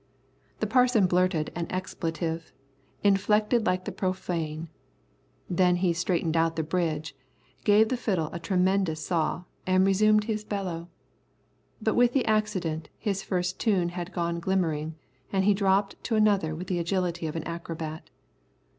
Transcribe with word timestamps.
The 0.61 0.65
Parson 0.65 1.05
blurted 1.05 1.51
an 1.55 1.67
expletive, 1.69 2.51
inflected 3.03 3.67
like 3.67 3.85
the 3.85 3.91
profane. 3.91 4.67
Then 5.47 5.75
he 5.75 5.93
straightened 5.93 6.33
the 6.33 6.63
bridge, 6.67 7.15
gave 7.63 7.89
the 7.89 7.97
fiddle 7.97 8.31
a 8.33 8.39
tremendous 8.39 9.05
saw, 9.05 9.43
and 9.67 9.85
resumed 9.85 10.23
his 10.23 10.43
bellow. 10.43 10.89
But 11.79 11.93
with 11.93 12.13
the 12.13 12.25
accident, 12.25 12.89
his 12.97 13.21
first 13.21 13.59
tune 13.59 13.89
had 13.89 14.11
gone 14.11 14.39
glimmering, 14.39 14.95
and 15.31 15.45
he 15.45 15.53
dropped 15.53 16.03
to 16.05 16.15
another 16.15 16.55
with 16.55 16.65
the 16.65 16.79
agility 16.79 17.27
of 17.27 17.35
an 17.35 17.43
acrobat. 17.43 18.09